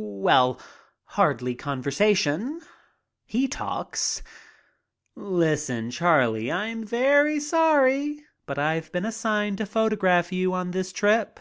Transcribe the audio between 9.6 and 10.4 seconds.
photograph